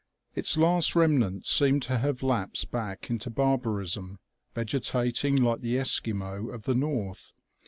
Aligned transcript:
Its 0.33 0.57
last 0.57 0.95
remnants 0.95 1.51
seemed 1.51 1.83
to 1.83 1.99
have 1.99 2.23
lapsed 2.23 2.71
back 2.71 3.11
into 3.11 3.29
barbarism, 3.29 4.17
vegetating 4.55 5.35
like 5.35 5.61
the 5.61 5.77
Esquimaux 5.77 6.47
of 6.47 6.63
the 6.63 6.73
north. 6.73 7.33